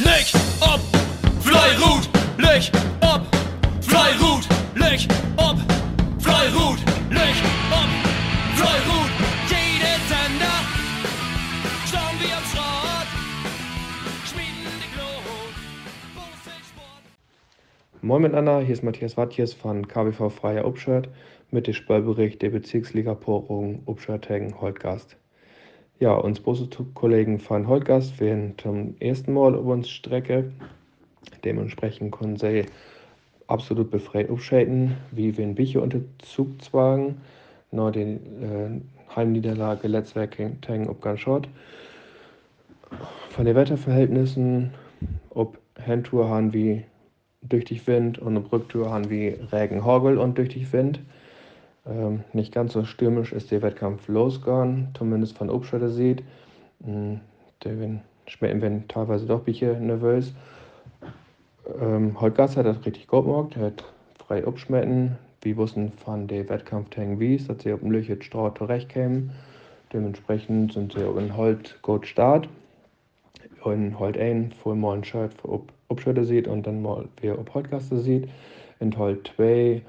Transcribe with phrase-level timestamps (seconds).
[0.00, 0.26] Leg
[0.60, 0.80] ob,
[1.40, 2.68] Fleirut, leg
[3.00, 3.22] ob,
[3.80, 5.56] Fleirut, leg ob,
[6.18, 6.78] Fleirut,
[7.10, 7.34] leg
[7.70, 7.90] ob,
[8.56, 9.10] Fleirut.
[9.48, 10.58] Jede Sender,
[11.86, 13.08] schauen wir am Schrott,
[14.26, 15.54] schmieden die Glut,
[18.02, 21.08] Moin miteinander, hier ist Matthias Wattjes von KBV Freier Upshirt.
[21.52, 25.16] Mit dem Spielbericht der Bezirksliga-Porung Upshirt-Tegen Holtgast.
[26.04, 26.38] Ja, uns
[26.92, 30.52] Kollegen von Holtgast werden zum ersten Mal auf uns Strecke.
[31.44, 32.66] Dementsprechend können sie
[33.46, 37.22] absolut befreit aufschalten, wie wir in Biche unter Zugzwagen.
[37.70, 41.48] Nach den äh, Heimniederlage Letzwerk Tang ob ganz short.
[43.30, 44.74] Von den Wetterverhältnissen,
[45.30, 46.84] ob Handtour haben wie
[47.40, 51.00] durch Wind und ob Rücktour haben wie Regen, Hagel und durch Wind.
[51.86, 56.22] Ähm, nicht ganz so stürmisch ist der Wettkampf losgegangen, zumindest von Obschötter sieht.
[56.86, 57.20] Ähm,
[57.62, 60.34] der schmecken wir teilweise doch ein bisschen nervös.
[61.80, 63.84] Ähm, Holtgas hat das richtig gut gemacht, hat
[64.18, 65.16] frei abschmecken.
[65.42, 69.30] Wir wussten von der Wettkampf Tang Wies, dass sie auf dem Löcher Straut zurechtkämen.
[69.92, 72.48] Dementsprechend sind sie in Holt gut Start.
[73.64, 77.52] In Holt 1 vor mal ein Shirt für Obschötter sieht und dann mal wer ob
[77.54, 78.28] Holtgaster sieht.
[78.80, 79.82] In Holt 2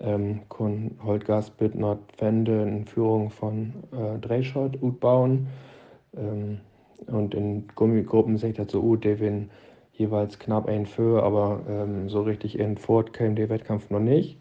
[0.00, 5.48] ähm, kann Holtgas mit Nordwende in Führung von äh, Drehschott bauen.
[6.16, 6.60] Ähm,
[7.06, 9.50] und in Gummigruppen sehe ich das so gut, die werden
[9.92, 14.38] jeweils knapp ein für, aber ähm, so richtig in Fort käme der Wettkampf noch nicht.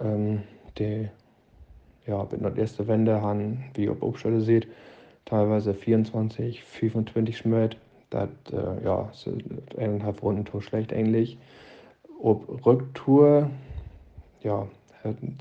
[0.00, 0.42] Ähm,
[0.78, 1.08] die
[2.06, 4.66] ja, mit der erste Wende haben, wie ob Obstelle sieht,
[5.24, 7.76] teilweise 24, 25 Schmidt.
[8.10, 9.10] Das äh, ja,
[9.78, 11.38] eineinhalb Runden schlecht eigentlich.
[12.20, 13.50] Ob Rücktour
[14.42, 14.66] ja,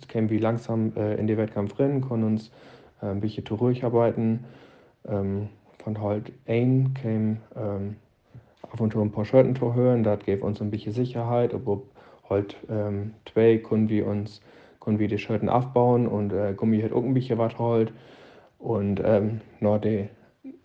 [0.08, 2.52] kämen wir langsam äh, in den Wettkampf rein, konnten uns
[3.02, 4.46] äh, ein bisschen ruhig arbeiten.
[5.08, 5.50] Ähm,
[5.84, 7.96] von halt ein käme ähm,
[8.62, 11.82] ab und zu ein paar Schurtentor hören, das gab uns ein bisschen Sicherheit, obwohl
[12.30, 14.42] halt ähm, zwei konnten wir uns
[14.82, 17.94] konnten wir die Schurten aufbauen und äh, Gummi hat auch ein bisschen was halt.
[18.58, 20.10] Und ähm, nach der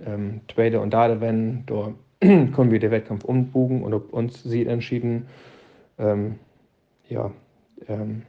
[0.05, 1.93] ähm, zweite und dritte Wende, da
[2.53, 5.29] konnten wir den Wettkampf umbogen und ob uns sieht entschieden.
[5.99, 6.37] Ähm,
[7.09, 7.31] ja,
[7.89, 8.23] ähm,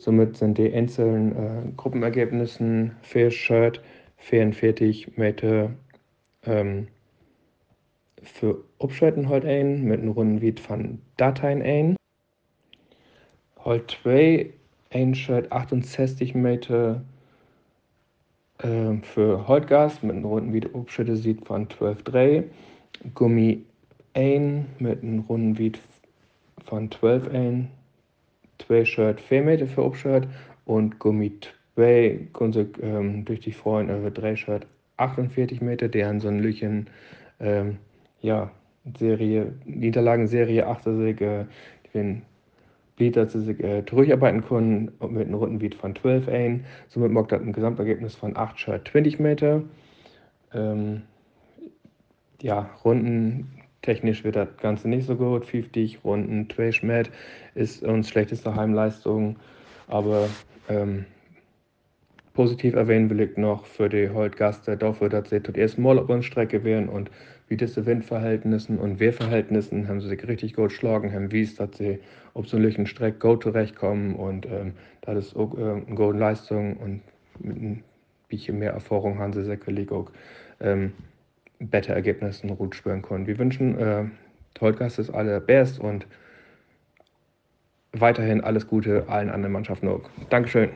[0.00, 3.82] somit sind die einzelnen äh, Gruppenergebnissen für Shirt
[4.16, 5.70] 44 Meter
[6.44, 6.88] ähm,
[8.22, 11.96] für Abschalten halt ein mit einem runden Wied von Dateien ein.
[13.62, 14.50] Halt 2
[14.90, 17.02] ein Shirt 68 Meter
[18.58, 22.44] äh, für Holtgas mit einem runden Wied Abschalten sieht von 12,3.
[23.14, 23.64] Gummi
[24.14, 25.78] 1 mit einem runden Wied
[26.64, 27.70] von 12 ein
[28.66, 30.28] 2 Shirt 4 Meter für Upshirt
[30.64, 31.32] und Gummi
[31.74, 34.66] 2 können ähm, durch die freuen über 3 Shirt
[34.96, 36.88] 48 Meter, deren so ein Lüchen,
[37.40, 37.78] ähm,
[38.20, 38.50] ja,
[38.98, 41.46] Serie, Niederlagenserie 8 sich, äh,
[41.92, 42.22] wenn
[42.96, 46.66] Blätter zu sich äh, durcharbeiten können mit einem Rundenbeat von 12 ein.
[46.88, 49.62] Somit macht das ein Gesamtergebnis von 8 Shirt 20 Meter.
[50.52, 51.02] Ähm,
[52.42, 55.46] ja, Runden Technisch wird das Ganze nicht so gut.
[55.46, 57.10] 50 Runden Trash Mat
[57.54, 59.36] ist uns schlechteste Heimleistung.
[59.88, 60.28] Aber
[60.68, 61.06] ähm,
[62.34, 66.08] positiv erwähnen will ich noch für die Holtgaster dafür, dass sie das erste Mal auf
[66.08, 67.10] uns Strecke wären und
[67.48, 71.98] wie diese Windverhältnissen und Wehrverhältnissen haben sie sich richtig gut geschlagen, haben wies, dass sie
[72.34, 76.76] auf so einen Streck gut zurechtkommen und ähm, das ist auch äh, eine gute Leistung
[76.76, 77.00] und
[77.40, 77.84] mit ein
[78.28, 80.10] bisschen mehr Erfahrung haben sie sicherlich auch
[80.60, 80.92] ähm,
[81.60, 83.26] bessere Ergebnisse gut spüren können.
[83.26, 84.04] Wir wünschen äh,
[84.60, 86.06] Holtgast das allerbest und
[87.92, 90.02] weiterhin alles Gute allen anderen Mannschaften auch.
[90.30, 90.70] Dankeschön.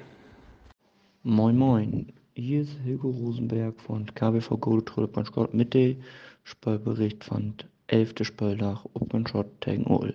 [1.23, 5.97] Moin Moin, hier ist Hilko Rosenberg von KBV Godetrolle Sport mit dem
[6.43, 7.55] Spielbericht von
[7.87, 8.15] 11.
[8.23, 10.15] Spieltag Opernschott gegen Ol.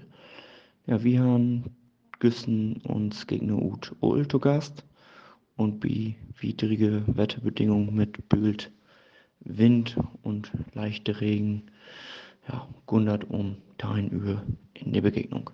[0.86, 1.64] Ja, wir haben
[2.20, 4.84] Güssen uns gegen Ut Ol zu Gast
[5.56, 8.72] und wie widrige Wetterbedingungen mit Bild
[9.42, 11.64] Wind und leichter Regen
[12.48, 14.44] ja, gundert um Teilenühe
[14.74, 15.50] in der Begegnung.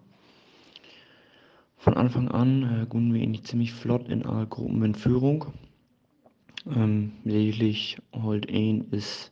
[1.77, 5.53] Von Anfang an äh, gunden wir eigentlich ziemlich flott in alle Gruppen in Führung.
[6.67, 9.31] Ähm, lediglich Holt ein ist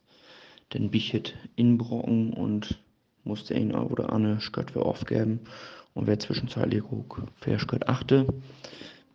[0.74, 2.80] den Bichet inbrocken und
[3.24, 5.40] musste ein oder andere Skött für aufgeben
[5.94, 7.06] und wer zwischenzeitlich auch
[7.38, 8.28] für Skött achte.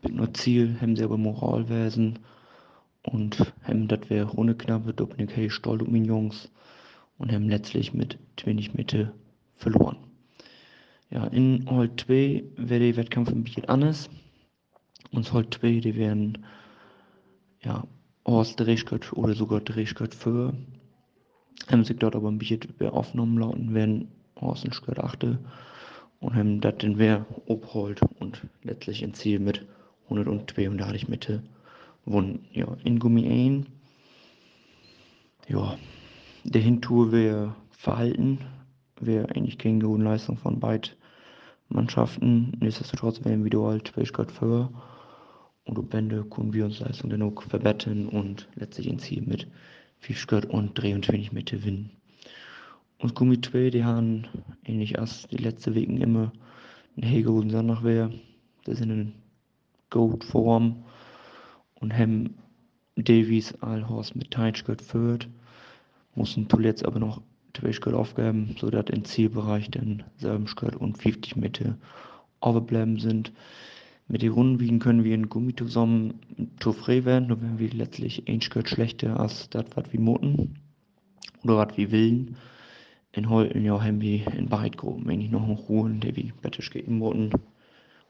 [0.02, 2.20] Mit nur Ziel, haben sie aber Moralwesen
[3.08, 6.50] und haben das wäre ohne knappe Dominik stolz um Jungs
[7.16, 9.12] und haben letztlich mit 20 Mitte
[9.56, 9.96] verloren.
[11.10, 14.10] Ja, in Holt 2 wäre der Wettkampf ein bisschen anders.
[15.10, 16.44] Uns Holt 2, die werden
[17.62, 17.84] ja
[18.26, 20.52] Horst Drehschgott oder sogar Drehschgott für
[21.70, 22.60] Haben sich dort aber ein bisschen
[22.90, 24.08] aufgenommen lauten werden,
[24.38, 25.38] Horsten Skört achte
[26.20, 29.66] und haben das den Wehr obholt und letztlich ins Ziel mit
[30.04, 31.42] 102 und da hatte ich Mitte
[32.08, 32.46] gewonnen.
[32.52, 33.66] Ja, in Gummi 1,
[35.48, 35.76] ja,
[36.44, 38.38] der Hintour wäre verhalten,
[39.00, 40.92] wäre eigentlich keine gute Leistung von beiden
[41.68, 42.52] Mannschaften.
[42.60, 44.70] Nichtsdestotrotz wären wir halt Spielgrad für
[45.64, 49.46] und ob Ende können wir uns Leistung dann auch verbessern und letztlich ins Ziel mit
[50.00, 51.90] 5 Skirt und 23 Mitte gewinnen.
[52.98, 54.26] Und Gummi 2, die haben
[54.64, 56.32] ähnlich als die letzte Wegen immer
[56.96, 58.12] einen hegeren Sonntag wäre.
[58.66, 59.12] Sind in
[59.88, 60.84] Gold Form
[61.80, 62.38] und haben
[62.96, 65.28] Davies Alhorst mit Teinschgott führt.
[66.14, 67.22] Mussten zuletzt aber noch
[67.52, 71.76] Twitchgott aufgeben, sodass im Zielbereich dann Salbenschgott und 50 Mitte
[72.40, 73.32] overbleiben sind.
[74.08, 76.20] Mit den Rundenwiegen können wir in Gummi zusammen
[76.60, 80.58] zu frei werden, nur wenn wir letztlich ein Skirt schlechter als das, was wir moten
[81.42, 82.36] oder was wir willen
[83.12, 87.32] in Holten ja haben wir in Beidgruppen eigentlich noch einen Ruhen, der wie Bettisch geimpften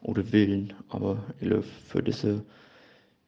[0.03, 2.45] oder Willen, aber ich für diese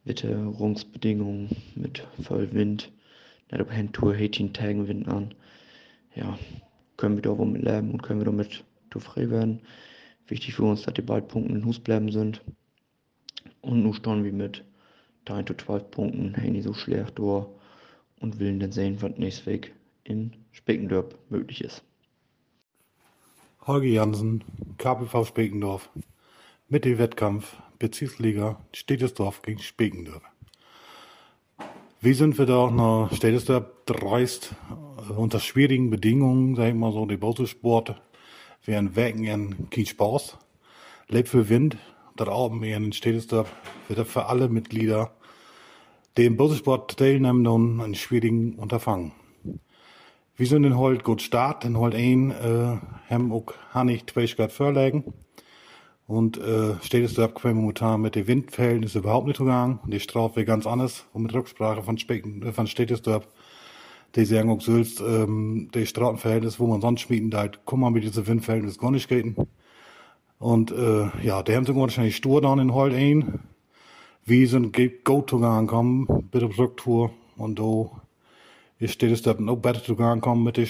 [0.05, 2.91] Witterungsbedingungen mit Vollwind,
[3.51, 5.33] nicht ob Handtour, 18 Tagen Wind an,
[6.15, 6.37] ja,
[6.97, 8.63] können wir da wohl mit leben und können wir damit
[8.99, 9.61] frei werden.
[10.27, 12.41] Wichtig für uns, dass die beiden Punkte in Hus bleiben sind.
[13.61, 14.63] Und nun stehen wir mit
[15.25, 17.47] 3 zu 12 Punkten, nicht so schlecht da
[18.19, 19.73] und willen dann sehen, was nächstes Weg
[20.03, 21.83] in Speckendorf möglich ist.
[23.61, 24.43] Holger Jansen,
[24.77, 25.89] KPV Speckendorf.
[26.67, 30.21] Mit dem Wettkampf Bezirksliga Städtesdorf gegen Speckendorf.
[31.99, 34.53] Wie sind wir da nach Städtesdorf dreist
[35.17, 37.99] unter schwierigen Bedingungen, sag ich mal so, die Bootssport
[38.65, 40.37] während Wecken in kein Spaß.
[41.07, 41.77] Lebt für Wind,
[42.17, 43.51] das Abend in Städtesdorf
[43.87, 45.15] wird für alle Mitglieder,
[46.17, 49.11] die im Bootssport teilnehmen, ein schwierigen Unterfangen.
[50.35, 51.65] Wir sind in Holt gut Start.
[51.65, 52.77] In Holt 1 äh,
[53.09, 55.15] haben auch Hanig zwei Grad vorlegen.
[56.07, 59.79] Und äh, steht es da momentan mit den Windverhältnissen überhaupt nicht gegangen.
[59.87, 61.05] Die Strafe wäre ganz anders.
[61.13, 63.27] Und mit Rücksprache von, Specken, äh, von Städtesdorf,
[64.15, 68.03] die sagen auch Sülz, ähm, die Straßenverhältnisse, wo man sonst schmieden, da kann man mit
[68.03, 69.35] diesen Windverhältnissen gar nicht gehen.
[70.37, 73.25] Und äh, ja, die haben sich wahrscheinlich stur dann in Holt 1.
[74.25, 74.75] Wir sind
[75.05, 77.11] go-to-gegangen kommen, bitte Rücktour.
[77.37, 77.89] Und da
[78.81, 80.67] Jetzt steht es auch besser zu mit den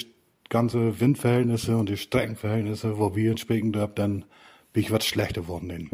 [0.49, 4.25] ganzen Windverhältnissen und den Streckenverhältnissen, wo wir in Speckendorf dann
[4.73, 5.89] bin ich was schlechter geworden.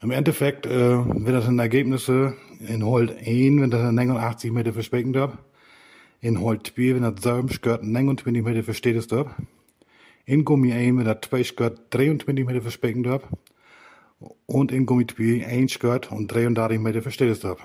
[0.00, 3.26] Im Endeffekt, äh, wenn das in Ergebnisse in Holt 1,
[3.60, 5.38] wenn das 89 Meter für Speckendorf,
[6.20, 9.28] in Holt 2, wenn das 7 Skirt 29 Meter für Städtesdorf,
[10.24, 13.28] in Gummi 1, wenn das 2 Skirt 23 Meter für Speckendorf
[14.46, 17.60] und in Gummi 2 1 Skirt und 33 Meter für Städtesdorf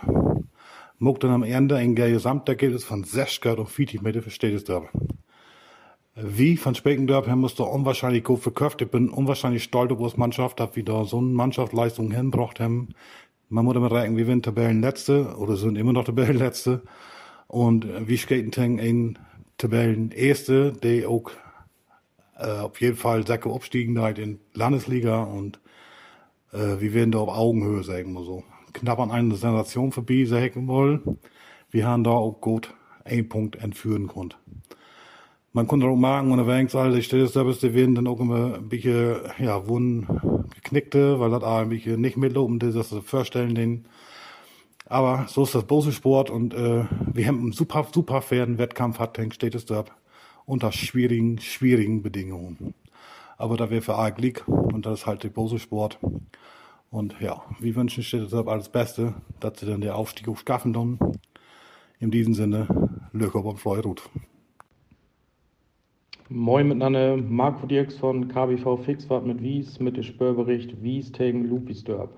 [0.99, 4.89] mocht dann am Ende ein Gesamtergebnis von 6 Grad und 40 Meter für Städtesdorf.
[6.19, 8.81] Wie von Speckendorf her musste unwahrscheinlich gut verkauft.
[8.81, 12.89] Ich bin unwahrscheinlich stolz auf unsere Mannschaft, dass wir da so eine Mannschaftsleistung hinbracht haben.
[13.49, 16.81] Man muss damit rechnen, wir sind Tabellenletzte oder sind immer noch Tabellenletzte.
[17.45, 19.19] Und wir skaten ein
[19.59, 21.29] Tabellenerste, der auch
[22.35, 25.59] äh, auf jeden Fall Säcke abstiegen halt in Landesliga und
[26.51, 28.43] äh, wir werden da auf Augenhöhe, sagen wir so
[28.73, 31.19] knapp an einer Sensation vorbei sagen wollen.
[31.69, 32.73] Wir haben da auch gut
[33.05, 34.33] einen Punkt entführen können.
[35.57, 35.65] Man
[35.99, 39.15] machen, und wenn ich sage, ich stelle selbst, die werden dann auch immer ein bisschen,
[39.39, 40.05] ja, wurden
[40.53, 43.85] geknickte, weil das auch ein bisschen nicht mitloben, das zu vorstellen, den.
[44.85, 48.99] Aber so ist das Bose Sport und äh, wir haben einen super, super fairen Wettkampf
[48.99, 49.85] hat, steht es da
[50.45, 52.75] unter schwierigen, schwierigen Bedingungen.
[53.39, 55.97] Aber da wäre für arg League und das ist halt der Bose Sport.
[56.91, 60.99] Und ja, wir wünschen deshalb alles Beste, dass sie dann der Aufstieg auf schaffen dann.
[61.99, 62.67] In diesem Sinne,
[63.11, 64.07] Löcher und Fleurut.
[66.29, 72.09] Moin miteinander, Marco Dirks von KBV Fixfahrt mit Wies, mit dem Spörbericht Wies gegen Lupisdörp.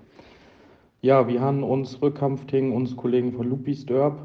[1.00, 4.20] Ja, wir haben uns Rückkampf gegen uns Kollegen von Lupisdörp,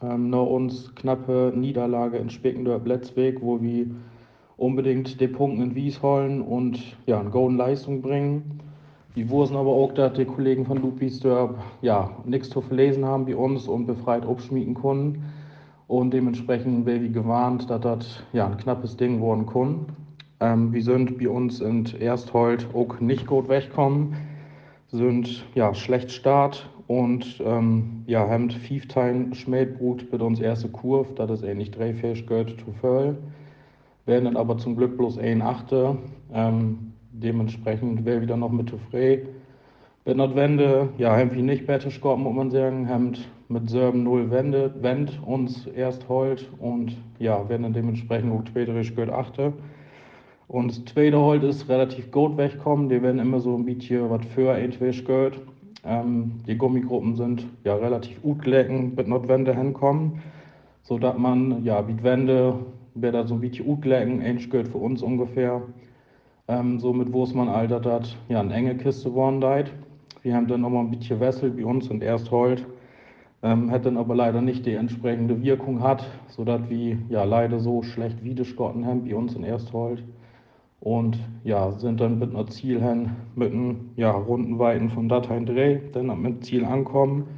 [0.00, 3.88] ähm, noch uns knappe Niederlage in Speckendörp Letzweg, wo wir
[4.56, 8.62] unbedingt die Punkte in Wies holen und ja, eine golden Leistung bringen.
[9.16, 11.22] Die wurden aber auch, dass die Kollegen von Lupis
[11.82, 15.24] ja, nichts zu verlesen haben wie uns und befreit abschmieden konnten.
[15.88, 19.86] Und dementsprechend wäre wie gewarnt, dass das ja, ein knappes Ding worden kann.
[20.40, 24.14] Ähm, wir sind bei uns in Ersthold auch nicht gut weggekommen,
[24.88, 31.30] sind ja schlecht Start und ähm, ja, haben Fiefteilen Schmeltbrut mit uns erste Kurve, das
[31.30, 33.16] ist ähnlich Drehfisch gehört zu voll.
[34.04, 35.96] Werden dann aber zum Glück bloß ein Achte.
[36.32, 39.22] Ähm, dementsprechend wäre wieder noch mit Toufré.
[40.04, 42.88] Bei Nordwende, ja, haben wir nicht besser gehabt, muss man sagen.
[42.88, 43.14] Haben
[43.48, 48.94] mit Serben 0 Wende, Wend uns erst holt und ja, werden dann dementsprechend auch späterisch
[48.94, 49.52] gehört achte.
[50.48, 54.24] Und das zweite Holt ist relativ gut wegkommen, die werden immer so ein bisschen was
[54.26, 55.40] für entweder gehört.
[55.84, 60.22] Ähm, die Gummigruppen sind ja relativ gut gelegen, mit Notwende hinkommen,
[60.82, 62.54] sodass man ja mit Wände,
[62.94, 65.62] wer da so ein bisschen gut gelegen, gehört für uns ungefähr.
[66.48, 69.40] Ähm, somit, wo es man alter hat, ja, eine enge Kiste geworden
[70.22, 72.64] Wir haben dann nochmal ein bisschen Wessel bei uns und erst Holt
[73.46, 77.82] ähm, hat dann aber leider nicht die entsprechende Wirkung hat, sodass wir ja leider so
[77.82, 80.02] schlecht wiedergegotten haben bei uns in Ersthold
[80.80, 82.80] und ja, sind dann mit einer Ziel
[83.36, 87.28] mit einem ja, runden Weiten von Dateien Dreh, dann mit Ziel ankommen,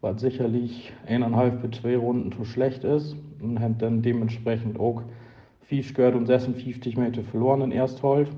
[0.00, 5.02] was sicherlich eineinhalb bis zwei Runden zu schlecht ist und haben dann dementsprechend auch
[5.62, 8.30] viel gehört und 56 Meter verloren in Ersthold.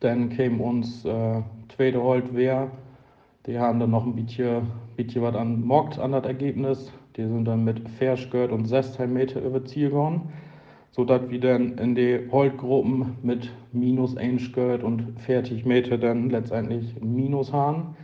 [0.00, 1.42] Dann käme uns äh,
[1.74, 2.70] zweite Holt wer,
[3.46, 6.92] die haben dann noch ein bisschen, bisschen was an Mockt an das Ergebnis.
[7.16, 10.32] Die sind dann mit Verschgört und 16 Meter über Ziel gegangen
[10.96, 16.98] sodass wir dann in die Holtgruppen mit minus 1 Skirt und 40 Meter dann letztendlich
[17.02, 17.94] minus haben.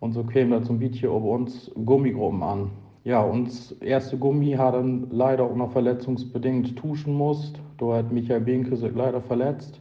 [0.00, 2.70] Und so kämen da zum Video über uns Gummigruppen an.
[3.04, 7.60] Ja, uns erste Gummi hat dann leider auch noch verletzungsbedingt tuschen musst.
[7.78, 9.80] Da hat Michael Binke sich leider verletzt.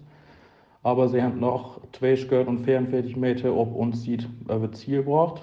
[0.84, 5.42] Aber sie haben noch 2 Skirt und 44 Meter, ob uns sieht, über Ziel braucht.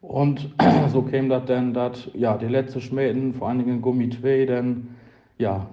[0.00, 0.54] Und
[0.88, 4.88] so käme das dann, dass ja, die letzte Schmäden, vor allen Dingen Gummi 2, dann
[5.38, 5.66] ja,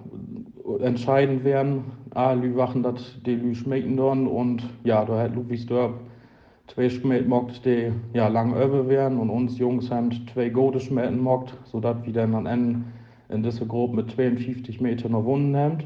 [0.80, 1.84] entscheidend werden.
[2.14, 5.94] A, Lü wachen dat die Lü schmecken dann und ja, da hat Ludwig Dörp
[6.66, 11.18] zwei Schmelten mockt, die ja lang über werden und uns Jungs haben zwei gute Schmelten
[11.20, 12.82] mockt, sodass wir dann am Ende
[13.28, 15.78] in dieser Gruppe mit 52 Metern noch Wunden haben.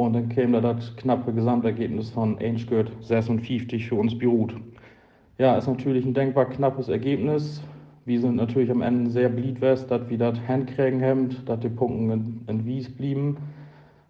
[0.00, 2.66] Und dann käme da das knappe Gesamtergebnis von 1
[3.02, 4.56] 56 für uns beruht.
[5.36, 7.62] Ja, ist natürlich ein denkbar knappes Ergebnis.
[8.06, 12.14] Wir sind natürlich am Ende sehr bliedwest, dass wir das Handkriegen haben, dass die Punkte
[12.14, 13.36] in, in Wies blieben.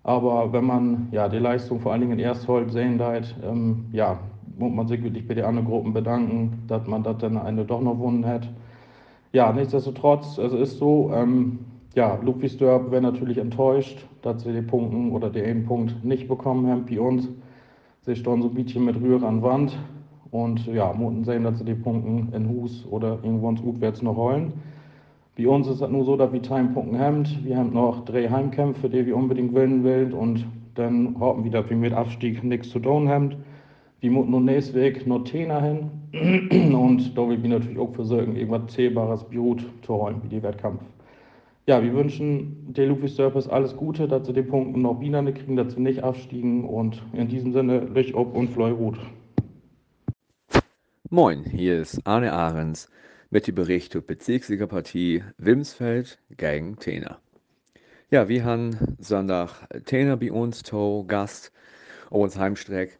[0.04, 4.20] Aber wenn man ja die Leistung vor allen Dingen in Ersthold sehen hat, ähm, ja,
[4.59, 7.80] muss man sich wirklich bei den anderen Gruppen bedanken, dass man das dann eine doch
[7.80, 8.49] noch gewonnen hat.
[9.32, 11.59] Ja, nichtsdestotrotz, es ist so, ähm,
[11.94, 16.87] ja, Ludwigsdorp wäre natürlich enttäuscht, dass sie die Punkte oder den Punkt nicht bekommen haben
[16.87, 17.28] bei uns.
[18.02, 19.76] Sie stehen so ein bisschen mit Rühre an Wand.
[20.30, 24.16] Und ja, mussten sehen, dass sie die Punkte in Hus oder irgendwo ins Utwärts noch
[24.16, 24.52] holen.
[25.37, 27.25] Bei uns ist es nur so, dass wir Timepunkten haben.
[27.42, 30.12] Wir haben noch drei Heimkämpfe, die wir unbedingt gewinnen wollen.
[30.12, 33.35] Und dann hoffen wir, dass wir mit Abstieg nichts zu tun haben.
[34.00, 35.90] Wir müssen nur nächsten Weg noch Tena hin.
[36.75, 40.80] Und da will wir natürlich auch versuchen, irgendwas Zählbares Blut zu holen, wie die Wettkampf.
[41.70, 45.54] Ja, wir wünschen der Ludwig Surface alles Gute, dass sie die Punkte noch Bienerne kriegen,
[45.70, 46.64] sie nicht abstiegen.
[46.64, 48.98] Und in diesem Sinne, Licht ob und Fleurut.
[51.10, 52.90] Moin, hier ist Arne Ahrens
[53.30, 57.20] mit dem Bericht zur Bezirksliga-Partie Wilmsfeld gegen Tena.
[58.10, 61.52] Ja, wir haben Sonntag Tena bei uns, to Gast,
[62.10, 62.98] uns Heimstreck.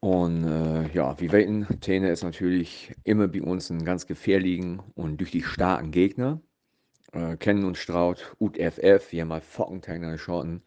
[0.00, 5.20] Und äh, ja, wir wissen, Tena ist natürlich immer bei uns ein ganz gefährlichen und
[5.20, 6.40] durch die starken Gegner.
[7.16, 10.62] Äh, kennen uns Straut, UTFF, wir haben mal Fockentagner Schotten.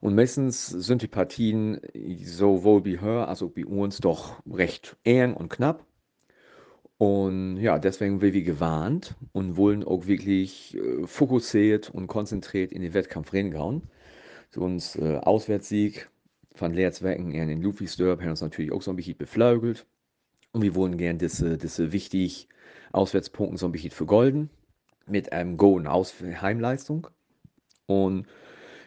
[0.00, 1.80] Und meistens sind die Partien
[2.24, 5.86] sowohl bei Hör als auch bei uns doch recht eng und knapp.
[6.98, 12.82] Und ja, deswegen will wir gewarnt und wollen auch wirklich äh, fokussiert und konzentriert in
[12.82, 13.82] den Wettkampf reingehauen.
[14.50, 16.08] So uns äh, Auswärtssieg
[16.54, 19.86] von Leerzwecken in den Ludwigsdorf haben uns natürlich auch so ein bisschen beflügelt.
[20.52, 22.48] Und wir wollen gerne diese, diese wichtig
[22.92, 24.50] Auswärtspunkte so ein bisschen vergolden
[25.06, 27.08] mit einem Go- und Aus Heimleistung.
[27.86, 28.26] Und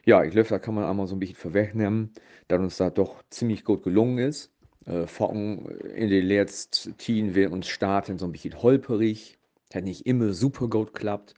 [0.05, 2.11] ja, ich glaube, da kann man einmal so ein bisschen vorwegnehmen,
[2.47, 4.51] dass uns da doch ziemlich gut gelungen ist
[4.89, 9.37] äh, Focken in den letzten Tien wir uns starten so ein bisschen holperig.
[9.73, 11.35] Hat nicht immer super gut geklappt.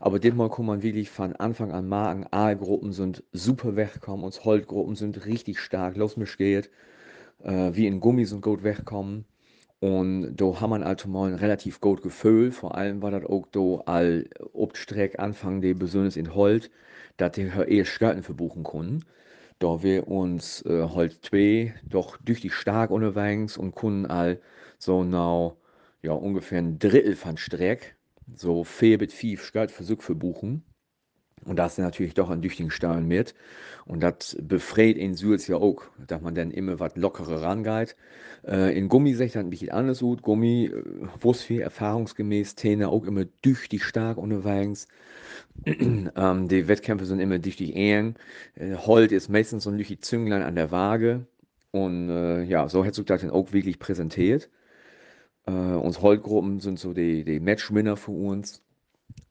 [0.00, 2.26] Aber diesmal kann man wirklich von Anfang an machen.
[2.30, 6.70] A-Gruppen sind super weggekommen, uns Holtgruppen sind richtig stark losmarschiert.
[7.42, 9.24] Äh, wie in Gummi sind gut weggekommen.
[9.80, 12.52] Und da haben wir also mal ein relativ gut Gefühl.
[12.52, 16.70] Vor allem war das auch da all Obststreck Anfang der besonders in Holt,
[17.16, 19.04] dass die eher Skaten verbuchen konnten
[19.60, 24.40] da wir uns äh, halt zwei doch durch die stark unterwegs und können all
[24.78, 25.56] so now
[26.02, 27.94] ja ungefähr ein Drittel von Streck
[28.34, 30.64] so vier bis fünf Start Versuch verbuchen.
[31.44, 33.34] Und das ist natürlich doch ein tüchtigen Stein mit.
[33.86, 37.96] Und das befreit in Süds ja auch, dass man dann immer was lockerer rangeht.
[38.46, 40.22] Äh, in Gummi sagt ein bisschen anders gut.
[40.22, 40.82] Gummi, äh,
[41.20, 44.86] was für erfahrungsgemäß Täne auch immer tüchtig stark unterwegs.
[45.66, 48.16] ähm, die Wettkämpfe sind immer tüchtig eng.
[48.54, 51.26] Äh, Holt ist meistens so ein tüchtig Zünglein an der Waage.
[51.72, 54.50] Und äh, ja, so hat sich das dann auch wirklich präsentiert.
[55.46, 58.62] Äh, unsere Holtgruppen sind so die, die Matchwinner für uns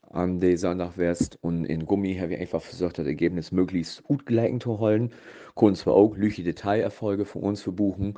[0.09, 4.25] an der Sonntag wärst und in Gummi habe ich einfach versucht, das Ergebnis möglichst gut
[4.25, 5.11] gleichen zu halten.
[5.55, 8.17] Können zwar auch lüche Detailerfolge für uns verbuchen,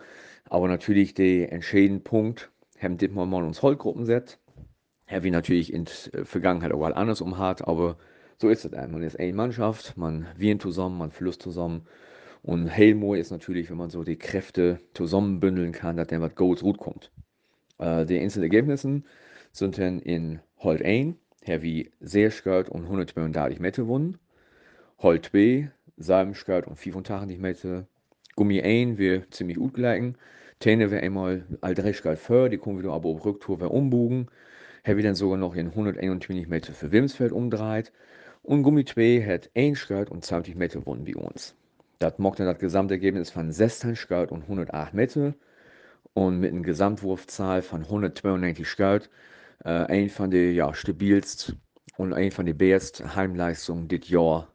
[0.50, 4.40] aber natürlich der entscheidende Punkt, haben dit mal mal uns Holtgruppen set.
[5.08, 7.98] Habe ich natürlich in der Vergangenheit auch anders umhat, aber
[8.38, 11.84] so ist es Man ist eine Mannschaft, man wient zusammen, man flüsst zusammen.
[12.42, 16.62] Und Helmo ist natürlich, wenn man so die Kräfte zusammenbündeln kann, dass dann was Goals
[16.62, 17.12] gut kommt.
[17.78, 19.04] Äh, die einzelnen Ergebnisse
[19.52, 24.20] sind dann in Holt 1 Her wie sehr skört und 132 Meter gewonnen.
[25.00, 27.88] Holt 2, 7 skört und 85 Meter.
[28.36, 30.18] Gummi 1 wir ziemlich gut gleichen.
[30.60, 34.28] Täne wir einmal all drei skört für, die kommen wieder aber auf Rücktour wir umbogen.
[34.84, 37.92] Her wir dann sogar noch in 121 Meter für Wilmsfeld umdreht.
[38.44, 41.56] Und Gummi 2 hat 1 skört und 20 Meter gewonnen wie uns.
[41.98, 45.34] Das macht dann das Gesamtergebnis von 16 skört und 108 Meter.
[46.14, 49.10] Und mit einer Gesamtwurfzahl von 192 skört
[49.64, 51.62] äh, ein von den ja, stabilsten
[51.98, 54.54] und ein von den besten Heimleistungen dieses Jahr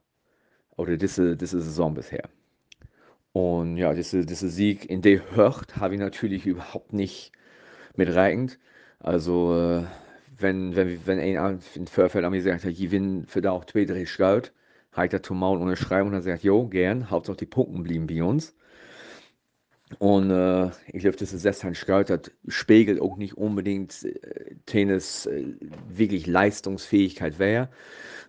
[0.77, 2.29] oder diese, diese Saison bisher.
[3.33, 7.33] Und ja, diese, diese Sieg in der Hört habe ich natürlich überhaupt nicht
[7.97, 8.59] mit reingend.
[8.99, 9.85] Also, äh,
[10.39, 13.85] wenn, wenn, wenn ein in Vorfeld an mir sagt, ich gewinne für da auch zwei,
[13.85, 14.53] drei Geld,
[14.93, 18.07] habe ich das zum Maul unterschreiben und er sagt, jo, gern, Hauptsache die Punkte blieben
[18.07, 18.55] bei uns.
[19.99, 25.55] Und äh, ich glaube, das Sesshand Scout das spiegelt auch nicht unbedingt äh, Tennis äh,
[25.89, 27.69] wirklich Leistungsfähigkeit wäre.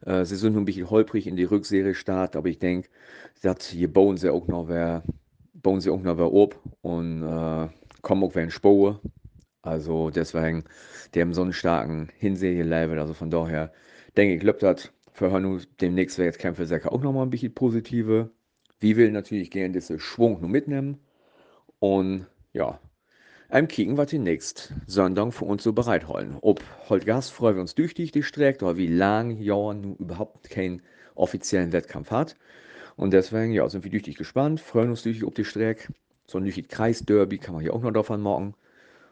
[0.06, 2.90] Äh, sie sind nur ein bisschen holprig in die Rückserie start, aber ich denke,
[3.42, 5.04] dass hier bauen sie auch noch wer,
[5.54, 7.70] bauen sie auch noch wer ab und äh,
[8.04, 9.02] kommen auch wer in Spur.
[9.64, 10.64] Also deswegen,
[11.14, 13.00] die haben so einen starken Hinserie-Level.
[13.00, 13.74] Also von daher
[14.16, 17.54] denke ich, glaube das für Hanu demnächst wäre jetzt Kämpfe auch noch mal ein bisschen
[17.54, 18.30] positive.
[18.80, 21.00] Wie will natürlich gerne diese Schwung nur mitnehmen
[21.80, 22.80] und ja,
[23.50, 26.38] einem kicken, was die nächst Sonntag für uns so bereithalten.
[26.42, 30.82] Ob heute freuen wir uns durch die Strecke oder wie lang ja nun überhaupt keinen
[31.16, 32.36] offiziellen Wettkampf hat.
[32.96, 35.94] Und deswegen, ja, sind wir durch gespannt, freuen uns durch auf die Strecke.
[36.26, 38.54] So ein durch Kreisderby kann man hier auch noch davon machen.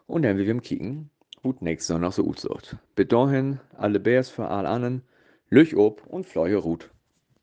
[0.07, 1.09] Und dann will wir kicken,
[1.41, 2.77] gut nächstes Sonntag so gut wird.
[2.95, 5.03] Bis dahin, alle Bärs für alle anderen,
[5.49, 6.89] Lüch ob und Fleuhe Ruth.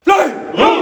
[0.01, 0.82] Fleuhe!